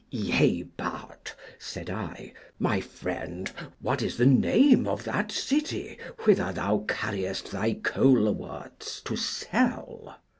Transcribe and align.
Yea 0.09 0.63
but, 0.77 1.35
said 1.59 1.87
I, 1.87 2.33
my 2.57 2.79
friend, 2.81 3.51
what 3.81 4.01
is 4.01 4.17
the 4.17 4.25
name 4.25 4.87
of 4.87 5.03
that 5.03 5.31
city 5.31 5.99
whither 6.25 6.51
thou 6.51 6.85
carriest 6.89 7.51
thy 7.51 7.73
coleworts 7.73 9.01
to 9.01 9.15
sell? 9.15 10.17